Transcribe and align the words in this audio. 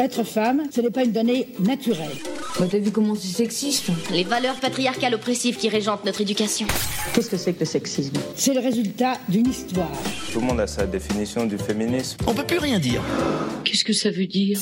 Être 0.00 0.24
femme, 0.24 0.62
ce 0.74 0.80
n'est 0.80 0.88
pas 0.88 1.04
une 1.04 1.12
donnée 1.12 1.46
naturelle. 1.58 2.08
Bah, 2.58 2.64
t'as 2.70 2.78
vu 2.78 2.90
comment 2.90 3.14
c'est 3.14 3.36
sexiste 3.36 3.90
Les 4.10 4.24
valeurs 4.24 4.54
patriarcales 4.54 5.14
oppressives 5.14 5.58
qui 5.58 5.68
régentent 5.68 6.06
notre 6.06 6.22
éducation. 6.22 6.66
Qu'est-ce 7.12 7.28
que 7.28 7.36
c'est 7.36 7.52
que 7.52 7.60
le 7.60 7.66
sexisme? 7.66 8.14
C'est 8.34 8.54
le 8.54 8.60
résultat 8.60 9.18
d'une 9.28 9.46
histoire. 9.46 9.90
Tout 10.32 10.40
le 10.40 10.46
monde 10.46 10.60
a 10.60 10.66
sa 10.66 10.86
définition 10.86 11.44
du 11.44 11.58
féminisme. 11.58 12.16
On 12.26 12.32
peut 12.32 12.46
plus 12.46 12.56
rien 12.56 12.78
dire. 12.78 13.02
Qu'est-ce 13.64 13.84
que 13.84 13.92
ça 13.92 14.10
veut 14.10 14.26
dire? 14.26 14.58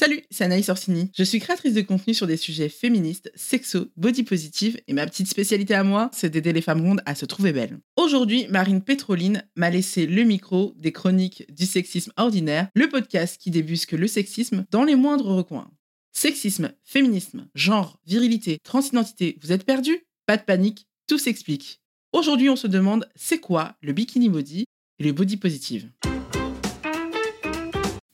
Salut, 0.00 0.22
c'est 0.30 0.44
Anaïs 0.44 0.68
Orsini. 0.68 1.10
Je 1.12 1.24
suis 1.24 1.40
créatrice 1.40 1.74
de 1.74 1.80
contenu 1.80 2.14
sur 2.14 2.28
des 2.28 2.36
sujets 2.36 2.68
féministes, 2.68 3.32
sexo, 3.34 3.88
body 3.96 4.22
positive 4.22 4.80
et 4.86 4.92
ma 4.92 5.04
petite 5.04 5.26
spécialité 5.26 5.74
à 5.74 5.82
moi, 5.82 6.08
c'est 6.14 6.30
d'aider 6.30 6.52
les 6.52 6.60
femmes 6.60 6.82
rondes 6.82 7.02
à 7.04 7.16
se 7.16 7.26
trouver 7.26 7.52
belles. 7.52 7.80
Aujourd'hui, 7.96 8.46
Marine 8.48 8.80
Pétroline 8.80 9.42
m'a 9.56 9.70
laissé 9.70 10.06
le 10.06 10.22
micro 10.22 10.72
des 10.76 10.92
chroniques 10.92 11.52
du 11.52 11.66
sexisme 11.66 12.12
ordinaire, 12.16 12.68
le 12.76 12.88
podcast 12.88 13.40
qui 13.40 13.50
débusque 13.50 13.90
le 13.90 14.06
sexisme 14.06 14.66
dans 14.70 14.84
les 14.84 14.94
moindres 14.94 15.34
recoins. 15.34 15.68
Sexisme, 16.12 16.72
féminisme, 16.84 17.48
genre, 17.56 17.98
virilité, 18.06 18.58
transidentité, 18.62 19.36
vous 19.42 19.50
êtes 19.50 19.64
perdus? 19.64 20.06
Pas 20.26 20.36
de 20.36 20.42
panique, 20.42 20.86
tout 21.08 21.18
s'explique. 21.18 21.80
Aujourd'hui, 22.12 22.50
on 22.50 22.54
se 22.54 22.68
demande 22.68 23.08
c'est 23.16 23.40
quoi 23.40 23.74
le 23.82 23.92
bikini 23.92 24.28
body 24.28 24.64
et 25.00 25.02
le 25.02 25.10
body 25.10 25.38
positive? 25.38 25.90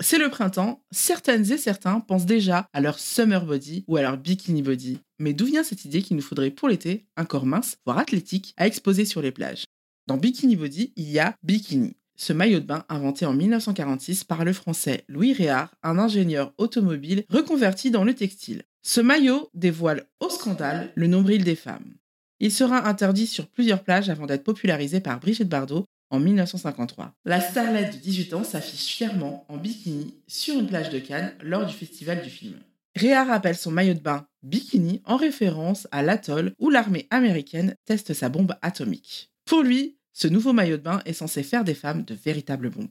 C'est 0.05 0.19
le 0.19 0.29
printemps, 0.29 0.85
certaines 0.91 1.51
et 1.51 1.57
certains 1.57 1.99
pensent 1.99 2.27
déjà 2.27 2.69
à 2.75 2.83
leur 2.83 2.99
summer 2.99 3.47
body 3.47 3.87
ou 3.89 3.97
à 3.97 4.03
leur 4.03 4.19
bikini 4.19 4.61
body. 4.61 4.99
Mais 5.19 5.33
d'où 5.33 5.47
vient 5.47 5.65
cette 5.65 5.87
idée 5.87 6.03
qu'il 6.03 6.15
nous 6.17 6.23
faudrait 6.23 6.51
pour 6.51 6.69
l'été 6.69 7.07
un 7.17 7.25
corps 7.25 7.47
mince, 7.47 7.79
voire 7.87 7.97
athlétique, 7.97 8.53
à 8.59 8.67
exposer 8.67 9.07
sur 9.07 9.23
les 9.23 9.33
plages? 9.33 9.65
Dans 10.07 10.19
bikini 10.19 10.57
body, 10.57 10.93
il 10.97 11.11
y 11.11 11.19
a 11.21 11.35
bikini. 11.43 11.97
Ce 12.17 12.35
maillot 12.35 12.61
de 12.61 12.67
bain 12.67 12.85
inventé 12.91 13.25
en 13.25 13.33
1946 13.33 14.25
par 14.25 14.45
le 14.45 14.53
français 14.53 15.07
Louis 15.09 15.33
Réard, 15.33 15.75
un 15.83 15.99
ingénieur 15.99 16.53
automobile 16.59 17.25
reconverti 17.31 17.91
dans 17.91 18.05
le 18.05 18.13
textile. 18.15 18.65
Ce 18.83 19.01
maillot 19.01 19.49
dévoile 19.55 20.05
au 20.21 20.29
scandale 20.29 20.93
le 20.97 21.07
nombril 21.07 21.45
des 21.45 21.57
femmes. 21.57 21.95
Il 22.41 22.53
sera 22.53 22.87
interdit 22.87 23.27
sur 23.27 23.47
plusieurs 23.47 23.83
plages 23.83 24.11
avant 24.11 24.27
d'être 24.27 24.45
popularisé 24.45 25.01
par 25.01 25.19
Brigitte 25.19 25.49
Bardot 25.49 25.87
en 26.11 26.21
1953. 26.21 27.13
La 27.25 27.41
starlette 27.41 27.95
de 27.95 27.99
18 27.99 28.35
ans 28.35 28.45
s'affiche 28.45 28.95
fièrement 28.95 29.45
en 29.49 29.57
bikini 29.57 30.15
sur 30.27 30.59
une 30.59 30.67
plage 30.67 30.91
de 30.91 30.99
Cannes 30.99 31.33
lors 31.43 31.67
du 31.67 31.75
festival 31.75 32.23
du 32.23 32.31
film. 32.31 32.55
Réa 32.97 33.25
rappelle 33.25 33.57
son 33.57 33.73
maillot 33.73 33.95
de 33.95 34.01
bain 34.01 34.27
bikini 34.43 35.03
en 35.05 35.17
référence 35.17 35.89
à 35.91 36.03
l'atoll 36.03 36.53
où 36.59 36.71
l'armée 36.71 37.07
américaine 37.11 37.75
teste 37.85 38.15
sa 38.15 38.29
bombe 38.29 38.55
atomique. 38.63 39.33
Pour 39.45 39.63
lui, 39.63 39.97
ce 40.13 40.29
nouveau 40.29 40.53
maillot 40.53 40.77
de 40.77 40.83
bain 40.83 41.03
est 41.05 41.13
censé 41.13 41.43
faire 41.43 41.65
des 41.65 41.75
femmes 41.75 42.05
de 42.05 42.15
véritables 42.15 42.71
bombes. 42.71 42.89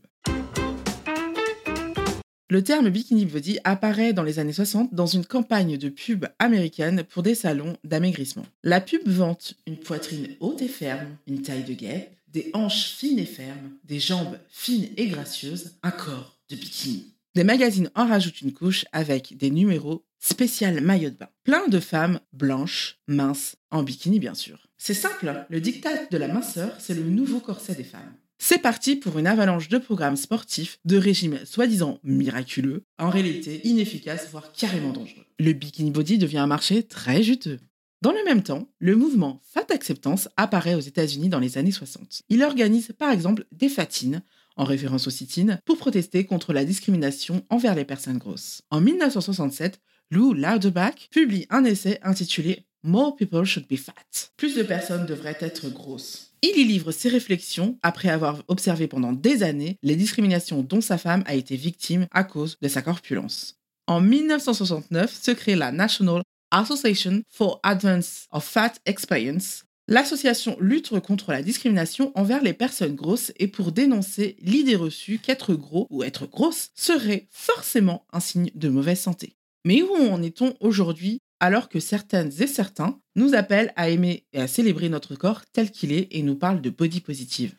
Le 2.50 2.64
terme 2.64 2.90
bikini 2.90 3.26
body 3.26 3.60
apparaît 3.64 4.14
dans 4.14 4.22
les 4.22 4.38
années 4.38 4.54
60 4.54 4.94
dans 4.94 5.08
une 5.08 5.26
campagne 5.26 5.78
de 5.78 5.90
pub 5.90 6.26
américaine 6.38 7.04
pour 7.04 7.24
des 7.24 7.34
salons 7.34 7.78
d'amaigrissement. 7.84 8.46
La 8.64 8.82
pub 8.82 9.08
vante 9.08 9.56
une 9.66 9.78
poitrine 9.78 10.28
haute 10.40 10.62
et 10.62 10.68
ferme, 10.68 11.18
une 11.26 11.42
taille 11.42 11.64
de 11.64 11.74
guêpe, 11.74 12.12
des 12.34 12.50
hanches 12.54 12.88
fines 12.98 13.20
et 13.20 13.26
fermes, 13.26 13.78
des 13.84 14.00
jambes 14.00 14.40
fines 14.50 14.90
et 14.98 15.08
gracieuses, 15.08 15.76
un 15.84 15.92
corps 15.92 16.40
de 16.50 16.56
bikini. 16.56 17.14
Des 17.36 17.44
magazines 17.44 17.92
en 17.96 18.08
rajoutent 18.08 18.42
une 18.42 18.54
couche 18.54 18.86
avec 18.92 19.38
des 19.38 19.52
numéros 19.52 20.04
spécial 20.20 20.82
maillot 20.82 21.12
de 21.12 21.16
bain. 21.16 21.30
Plein 21.44 21.68
de 21.68 21.80
femmes 21.80 22.20
blanches, 22.32 23.00
minces, 23.08 23.56
en 23.72 23.84
bikini 23.84 24.20
bien 24.20 24.34
sûr. 24.34 24.68
C'est 24.78 24.94
simple, 24.94 25.46
le 25.50 25.62
diktat 25.62 26.08
de 26.12 26.18
la 26.18 26.28
minceur, 26.28 26.76
c'est 26.80 26.94
le 26.94 27.04
nouveau 27.04 27.40
corset 27.40 27.76
des 27.76 27.84
femmes. 27.84 28.14
C'est 28.40 28.62
parti 28.62 28.96
pour 28.96 29.18
une 29.20 29.28
avalanche 29.28 29.70
de 29.70 29.78
programmes 29.78 30.18
sportifs, 30.18 30.80
de 30.86 30.98
régimes 30.98 31.40
soi-disant 31.46 32.00
miraculeux, 32.04 32.84
en 32.98 33.10
réalité 33.10 33.66
inefficaces, 33.66 34.28
voire 34.32 34.52
carrément 34.52 34.92
dangereux. 34.92 35.26
Le 35.40 35.54
bikini 35.54 35.92
body 35.92 36.18
devient 36.18 36.40
un 36.40 36.48
marché 36.48 36.84
très 36.84 37.24
juteux. 37.24 37.60
Dans 38.04 38.12
le 38.12 38.26
même 38.26 38.44
temps, 38.44 38.68
le 38.80 38.98
mouvement 38.98 39.40
Fat 39.46 39.68
Acceptance 39.70 40.28
apparaît 40.36 40.76
aux 40.76 40.82
États-Unis 40.82 41.30
dans 41.30 41.40
les 41.40 41.58
années 41.58 41.72
60. 41.72 42.24
Il 42.28 42.44
organise 42.44 42.92
par 43.00 43.10
exemple 43.10 43.46
des 43.54 43.70
fatines, 43.70 44.24
en 44.58 44.66
référence 44.66 45.08
aux 45.08 45.10
sit 45.10 45.50
pour 45.64 45.78
protester 45.78 46.26
contre 46.26 46.52
la 46.52 46.66
discrimination 46.66 47.46
envers 47.50 47.76
les 47.76 47.86
personnes 47.86 48.18
grosses. 48.18 48.62
En 48.72 48.82
1967, 48.82 49.80
Lou 50.12 50.34
Lauderbach 50.34 51.08
publie 51.12 51.48
un 51.50 51.64
essai 51.64 52.00
intitulé 52.04 52.66
More 52.84 53.16
people 53.16 53.46
should 53.46 53.70
be 53.70 53.78
fat. 53.78 53.94
Plus 54.36 54.54
de 54.56 54.64
personnes 54.64 55.06
devraient 55.06 55.38
être 55.40 55.70
grosses. 55.70 56.34
Il 56.42 56.60
y 56.60 56.66
livre 56.66 56.92
ses 56.92 57.08
réflexions 57.08 57.80
après 57.84 58.10
avoir 58.10 58.44
observé 58.50 58.90
pendant 58.90 59.14
des 59.14 59.44
années 59.44 59.78
les 59.82 59.96
discriminations 59.96 60.62
dont 60.62 60.82
sa 60.82 60.98
femme 60.98 61.24
a 61.26 61.36
été 61.36 61.56
victime 61.56 62.08
à 62.12 62.26
cause 62.26 62.58
de 62.62 62.68
sa 62.68 62.82
corpulence. 62.82 63.62
En 63.88 64.02
1969 64.02 65.14
se 65.14 65.32
crée 65.32 65.56
la 65.56 65.72
National 65.72 66.22
Association 66.54 67.24
for 67.30 67.60
Advance 67.64 68.28
of 68.32 68.46
Fat 68.46 68.74
Experience. 68.86 69.64
L'association 69.88 70.56
lutte 70.60 70.98
contre 71.00 71.32
la 71.32 71.42
discrimination 71.42 72.12
envers 72.16 72.44
les 72.44 72.54
personnes 72.54 72.96
grosses 72.96 73.34
et 73.38 73.48
pour 73.48 73.72
dénoncer 73.72 74.38
l'idée 74.40 74.76
reçue 74.76 75.18
qu'être 75.18 75.56
gros 75.56 75.88
ou 75.90 76.04
être 76.04 76.28
grosse 76.28 76.70
serait 76.76 77.28
forcément 77.32 78.06
un 78.14 78.20
signe 78.20 78.52
de 78.54 78.70
mauvaise 78.70 79.00
santé. 79.00 79.36
Mais 79.66 79.82
où 79.82 79.96
en 79.96 80.22
est-on 80.22 80.54
aujourd'hui 80.60 81.20
alors 81.40 81.70
que 81.70 81.80
certaines 81.80 82.32
et 82.40 82.48
certains 82.48 83.00
nous 83.16 83.34
appellent 83.34 83.74
à 83.76 83.90
aimer 83.90 84.26
et 84.32 84.40
à 84.40 84.48
célébrer 84.48 84.90
notre 84.90 85.16
corps 85.16 85.42
tel 85.54 85.72
qu'il 85.72 85.92
est 85.92 86.08
et 86.12 86.22
nous 86.22 86.36
parlent 86.36 86.62
de 86.62 86.70
body 86.70 87.02
positive? 87.02 87.56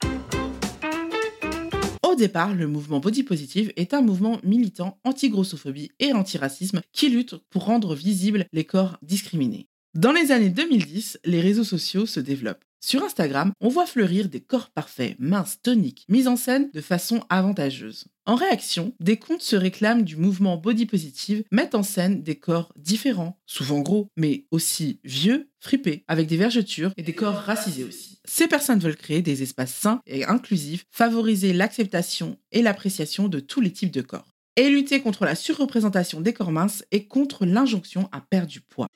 Au 2.15 2.17
départ, 2.17 2.55
le 2.55 2.69
mouvement 2.69 3.01
body 3.01 3.25
positive 3.25 3.73
est 3.75 3.93
un 3.93 4.01
mouvement 4.01 4.39
militant 4.45 5.01
anti-grossophobie 5.03 5.91
et 5.99 6.13
anti-racisme 6.13 6.81
qui 6.93 7.09
lutte 7.09 7.35
pour 7.51 7.65
rendre 7.65 7.97
visibles 7.97 8.47
les 8.53 8.63
corps 8.63 8.99
discriminés. 9.03 9.67
Dans 9.95 10.13
les 10.13 10.31
années 10.31 10.49
2010, 10.49 11.19
les 11.25 11.41
réseaux 11.41 11.65
sociaux 11.65 12.07
se 12.07 12.21
développent. 12.21 12.65
Sur 12.87 13.03
Instagram, 13.03 13.55
on 13.63 13.71
voit 13.71 13.87
fleurir 13.87 14.29
des 14.29 14.43
corps 14.43 14.69
parfaits, 14.69 15.17
minces, 15.19 15.57
toniques, 15.63 16.05
mis 16.11 16.29
en 16.29 16.37
scène 16.37 16.69
de 16.75 16.83
façon 16.83 17.23
avantageuse. 17.31 18.05
En 18.27 18.35
réaction, 18.35 18.93
des 19.01 19.17
comptes 19.17 19.41
se 19.41 19.57
réclament 19.57 20.03
du 20.03 20.17
mouvement 20.17 20.59
body 20.59 20.85
positive, 20.85 21.45
mettent 21.51 21.75
en 21.75 21.83
scène 21.83 22.23
des 22.23 22.35
corps 22.35 22.75
différents, 22.77 23.41
souvent 23.47 23.81
gros, 23.81 24.09
mais 24.19 24.45
aussi 24.51 25.01
vieux, 25.03 25.49
fripés, 25.61 26.05
avec 26.09 26.27
des 26.27 26.37
vergetures 26.37 26.93
et 26.99 27.03
des 27.03 27.15
corps 27.15 27.37
racisés 27.37 27.85
aussi. 27.85 28.19
Ces 28.27 28.49
personnes 28.49 28.81
veulent 28.81 28.97
créer 28.97 29.23
des 29.23 29.43
espaces 29.43 29.73
sains 29.73 30.03
et 30.07 30.27
inclusifs, 30.27 30.85
favoriser 30.91 31.55
l'acceptation 31.55 32.37
et 32.53 32.61
l'appréciation 32.61 33.29
de 33.29 33.41
tous 33.41 33.63
les 33.63 33.73
types 33.73 33.93
de 33.93 34.03
corps, 34.03 34.35
et 34.57 34.69
lutter 34.69 35.01
contre 35.01 35.25
la 35.25 35.37
surreprésentation 35.37 36.21
des 36.21 36.35
corps 36.35 36.53
minces 36.53 36.85
et 36.91 37.07
contre 37.07 37.47
l'injonction 37.47 38.11
à 38.13 38.21
perdre 38.21 38.49
du 38.49 38.61
poids. 38.61 38.89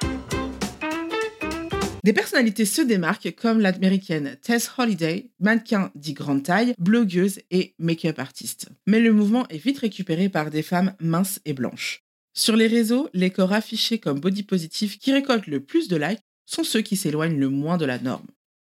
Des 2.09 2.15
personnalités 2.15 2.65
se 2.65 2.81
démarquent 2.81 3.35
comme 3.35 3.61
l'américaine 3.61 4.39
Tess 4.41 4.71
Holiday, 4.79 5.29
mannequin 5.41 5.93
dit 5.95 6.15
grande 6.15 6.43
taille, 6.43 6.73
blogueuse 6.79 7.41
et 7.51 7.75
make-up 7.79 8.19
artiste. 8.19 8.71
Mais 8.87 8.99
le 8.99 9.13
mouvement 9.13 9.47
est 9.49 9.59
vite 9.59 9.81
récupéré 9.81 10.31
par 10.31 10.49
des 10.49 10.63
femmes 10.63 10.95
minces 11.01 11.39
et 11.45 11.53
blanches. 11.53 12.03
Sur 12.33 12.57
les 12.57 12.67
réseaux, 12.67 13.11
les 13.13 13.29
corps 13.29 13.53
affichés 13.53 13.99
comme 13.99 14.21
body 14.21 14.43
positif 14.43 14.99
qui 14.99 15.13
récoltent 15.13 15.49
le 15.49 15.61
plus 15.61 15.89
de 15.89 15.97
likes 15.97 16.23
sont 16.47 16.65
ceux 16.65 16.81
qui 16.81 16.97
s'éloignent 16.97 17.39
le 17.39 17.51
moins 17.51 17.77
de 17.77 17.85
la 17.85 17.99
norme. 17.99 18.29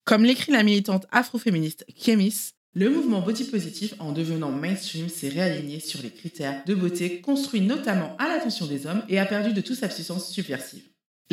Comme 0.05 0.25
l'écrit 0.25 0.51
la 0.51 0.61
militante 0.61 1.07
afroféministe 1.11 1.87
Kemis, 1.99 2.51
le 2.75 2.91
mouvement 2.91 3.21
body 3.21 3.45
positif, 3.45 3.95
en 3.97 4.11
devenant 4.11 4.51
mainstream, 4.51 5.09
s'est 5.09 5.29
réaligné 5.29 5.79
sur 5.79 6.03
les 6.03 6.11
critères 6.11 6.63
de 6.67 6.75
beauté 6.75 7.19
construits 7.19 7.61
notamment 7.61 8.15
à 8.17 8.27
l'attention 8.27 8.67
des 8.67 8.85
hommes 8.85 9.01
et 9.09 9.17
a 9.17 9.25
perdu 9.25 9.53
de 9.53 9.61
toute 9.61 9.77
sa 9.77 9.87
puissance 9.87 10.31
subversive. 10.31 10.83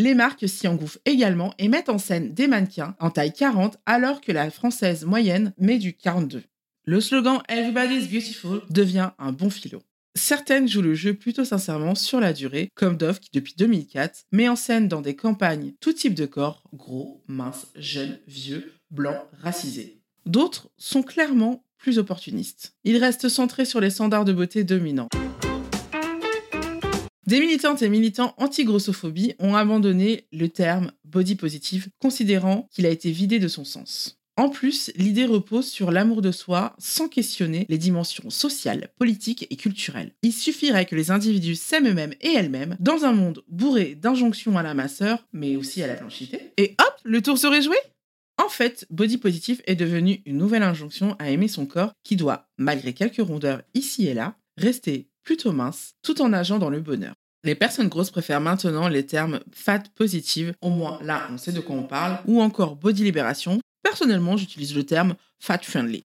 Les 0.01 0.15
marques 0.15 0.49
s'y 0.49 0.67
engouffrent 0.67 0.99
également 1.05 1.53
et 1.59 1.69
mettent 1.69 1.91
en 1.91 1.99
scène 1.99 2.33
des 2.33 2.47
mannequins 2.47 2.97
en 3.01 3.11
taille 3.11 3.35
40 3.35 3.77
alors 3.85 4.23
que 4.23 4.33
la 4.33 4.51
française 4.51 5.05
moyenne 5.05 5.53
met 5.59 5.77
du 5.77 5.93
42. 5.93 6.43
Le 6.87 7.01
slogan 7.03 7.43
Everybody's 7.51 8.09
Beautiful 8.09 8.63
devient 8.71 9.11
un 9.19 9.33
bon 9.33 9.51
filon. 9.51 9.83
Certaines 10.15 10.67
jouent 10.67 10.81
le 10.81 10.95
jeu 10.95 11.13
plutôt 11.13 11.45
sincèrement 11.45 11.95
sur 11.95 12.19
la 12.19 12.33
durée, 12.33 12.71
comme 12.75 12.97
Dove 12.97 13.21
qui 13.21 13.29
depuis 13.35 13.53
2004 13.59 14.23
met 14.33 14.49
en 14.49 14.57
scène 14.57 14.89
dans 14.89 15.03
des 15.03 15.17
campagnes 15.17 15.75
tout 15.83 15.93
type 15.93 16.15
de 16.15 16.25
corps, 16.25 16.63
gros, 16.73 17.23
minces, 17.29 17.67
jeunes, 17.77 18.21
vieux, 18.27 18.73
blancs, 18.91 19.21
racisés. 19.43 20.01
D'autres 20.25 20.71
sont 20.79 21.03
clairement 21.03 21.63
plus 21.77 21.99
opportunistes. 21.99 22.73
Ils 22.85 22.97
restent 22.97 23.29
centrés 23.29 23.67
sur 23.67 23.83
les 23.83 23.91
standards 23.91 24.25
de 24.25 24.33
beauté 24.33 24.65
dominants. 24.65 25.09
Des 27.31 27.39
militantes 27.39 27.81
et 27.83 27.89
militants 27.89 28.35
anti-grossophobie 28.39 29.35
ont 29.39 29.55
abandonné 29.55 30.25
le 30.33 30.49
terme 30.49 30.91
body 31.05 31.37
positive, 31.37 31.89
considérant 32.01 32.67
qu'il 32.73 32.87
a 32.87 32.89
été 32.89 33.13
vidé 33.13 33.39
de 33.39 33.47
son 33.47 33.65
sens. 33.65 34.19
En 34.37 34.49
plus, 34.49 34.91
l'idée 34.97 35.27
repose 35.27 35.69
sur 35.69 35.93
l'amour 35.93 36.23
de 36.23 36.33
soi 36.33 36.75
sans 36.81 37.07
questionner 37.07 37.67
les 37.69 37.79
dimensions 37.79 38.31
sociales, 38.31 38.89
politiques 38.99 39.47
et 39.49 39.55
culturelles. 39.55 40.13
Il 40.25 40.33
suffirait 40.33 40.87
que 40.87 40.97
les 40.97 41.13
individus 41.13 41.55
s'aiment 41.55 41.87
eux-mêmes 41.87 42.15
et 42.21 42.33
elles-mêmes 42.33 42.77
dans 42.81 43.05
un 43.05 43.13
monde 43.13 43.45
bourré 43.47 43.95
d'injonctions 43.95 44.59
à 44.59 44.65
la 44.65 44.75
masseur, 44.75 45.25
mais 45.33 45.55
aussi 45.55 45.85
à 45.85 45.87
la 45.87 45.95
blanchité. 45.95 46.53
Et 46.57 46.75
hop, 46.81 46.95
le 47.05 47.23
tour 47.23 47.39
serait 47.39 47.63
joué 47.63 47.77
En 48.45 48.49
fait, 48.49 48.89
body 48.91 49.19
positive 49.19 49.63
est 49.67 49.77
devenu 49.77 50.21
une 50.27 50.39
nouvelle 50.39 50.65
injonction 50.65 51.15
à 51.21 51.31
aimer 51.31 51.47
son 51.47 51.67
corps 51.67 51.93
qui 52.03 52.17
doit, 52.17 52.49
malgré 52.59 52.93
quelques 52.93 53.25
rondeurs 53.25 53.63
ici 53.75 54.09
et 54.09 54.15
là, 54.15 54.35
rester 54.57 55.07
plutôt 55.23 55.53
minces, 55.53 55.95
tout 56.03 56.23
en 56.23 56.31
nageant 56.31 56.59
dans 56.59 56.71
le 56.71 56.81
bonheur. 56.81 57.15
Les 57.43 57.55
personnes 57.55 57.89
grosses 57.89 58.11
préfèrent 58.11 58.43
maintenant 58.43 58.89
les 58.89 59.07
termes 59.07 59.41
fat 59.51 59.85
positive, 59.95 60.53
au 60.61 60.69
moins 60.69 60.99
là 61.03 61.27
on 61.33 61.39
sait 61.39 61.53
de 61.53 61.61
quoi 61.61 61.75
on 61.75 61.85
parle, 61.85 62.19
ou 62.27 62.43
encore 62.43 62.77
body 62.77 63.03
libération. 63.03 63.61
Personnellement, 63.83 64.37
j'utilise 64.37 64.77
le 64.77 64.85
terme 64.85 65.15
fat 65.39 65.61
friendly. 65.63 66.05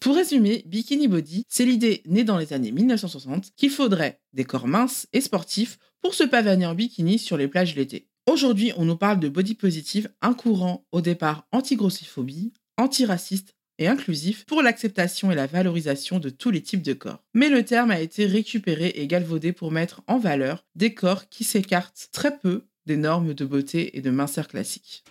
Pour 0.00 0.16
résumer, 0.16 0.64
Bikini 0.66 1.08
Body, 1.08 1.44
c'est 1.48 1.64
l'idée 1.64 2.02
née 2.04 2.24
dans 2.24 2.36
les 2.36 2.52
années 2.52 2.72
1960 2.72 3.52
qu'il 3.56 3.70
faudrait 3.70 4.20
des 4.34 4.44
corps 4.44 4.68
minces 4.68 5.06
et 5.14 5.22
sportifs 5.22 5.78
pour 6.02 6.12
se 6.12 6.24
pavaner 6.24 6.66
en 6.66 6.74
bikini 6.74 7.18
sur 7.18 7.38
les 7.38 7.48
plages 7.48 7.74
l'été. 7.74 8.06
Aujourd'hui, 8.26 8.72
on 8.76 8.84
nous 8.84 8.98
parle 8.98 9.18
de 9.18 9.30
body 9.30 9.54
positive, 9.54 10.10
un 10.20 10.34
courant 10.34 10.84
au 10.92 11.00
départ 11.00 11.46
anti-grossiphobie, 11.52 12.52
antiraciste 12.76 13.55
et 13.78 13.88
inclusif 13.88 14.44
pour 14.46 14.62
l'acceptation 14.62 15.30
et 15.30 15.34
la 15.34 15.46
valorisation 15.46 16.18
de 16.18 16.30
tous 16.30 16.50
les 16.50 16.62
types 16.62 16.82
de 16.82 16.92
corps. 16.92 17.22
Mais 17.34 17.48
le 17.48 17.64
terme 17.64 17.90
a 17.90 18.00
été 18.00 18.26
récupéré 18.26 18.92
et 18.96 19.06
galvaudé 19.06 19.52
pour 19.52 19.72
mettre 19.72 20.02
en 20.06 20.18
valeur 20.18 20.64
des 20.74 20.94
corps 20.94 21.28
qui 21.28 21.44
s'écartent 21.44 22.08
très 22.12 22.38
peu 22.38 22.64
des 22.86 22.96
normes 22.96 23.34
de 23.34 23.44
beauté 23.44 23.96
et 23.96 24.00
de 24.00 24.10
minceur 24.10 24.48
classiques. 24.48 25.04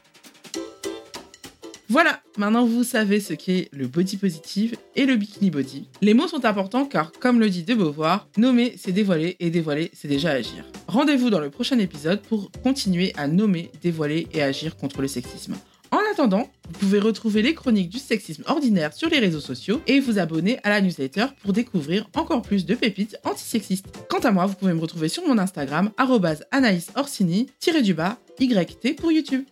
Voilà, 1.88 2.20
maintenant 2.38 2.66
vous 2.66 2.84
savez 2.84 3.20
ce 3.20 3.34
qu'est 3.36 3.70
le 3.72 3.88
body 3.88 4.18
positive 4.18 4.76
et 4.96 5.06
le 5.06 5.18
bikini 5.18 5.52
body. 5.52 5.88
Les 6.02 6.16
mots 6.16 6.28
sont 6.28 6.44
importants 6.44 6.86
car, 6.86 7.12
comme 7.12 7.40
le 7.40 7.48
dit 7.48 7.64
De 7.64 7.76
Beauvoir, 7.76 8.28
nommer 8.38 8.74
c'est 8.76 8.92
dévoiler 8.92 9.36
et 9.40 9.52
dévoiler 9.52 9.92
c'est 9.94 10.08
déjà 10.08 10.32
agir. 10.32 10.66
Rendez-vous 10.88 11.30
dans 11.30 11.40
le 11.40 11.52
prochain 11.52 11.78
épisode 11.78 12.22
pour 12.22 12.50
continuer 12.64 13.14
à 13.18 13.28
nommer, 13.28 13.72
dévoiler 13.84 14.28
et 14.34 14.42
agir 14.42 14.78
contre 14.78 15.02
le 15.02 15.08
sexisme. 15.08 15.56
En 15.96 16.12
attendant, 16.12 16.50
vous 16.68 16.80
pouvez 16.80 17.00
retrouver 17.00 17.42
les 17.42 17.54
chroniques 17.54 17.88
du 17.88 18.00
sexisme 18.00 18.44
ordinaire 18.48 18.92
sur 18.92 19.08
les 19.08 19.20
réseaux 19.20 19.40
sociaux 19.40 19.80
et 19.88 20.02
vous 20.02 20.20
abonner 20.20 20.60
à 20.66 20.70
la 20.70 20.82
newsletter 20.82 21.28
pour 21.42 21.54
découvrir 21.54 22.10
encore 22.18 22.42
plus 22.42 22.66
de 22.66 22.76
pépites 22.76 23.18
antisexistes. 23.24 23.86
Quant 24.10 24.20
à 24.20 24.32
moi, 24.32 24.46
vous 24.46 24.56
pouvez 24.56 24.74
me 24.74 24.82
retrouver 24.82 25.08
sur 25.08 25.26
mon 25.26 25.38
Instagram, 25.38 25.92
anaïs 26.52 26.92
orsini-du-bas, 26.98 28.18
YT 28.42 28.98
pour 28.98 29.14
YouTube. 29.14 29.46